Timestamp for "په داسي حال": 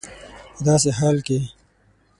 0.53-1.17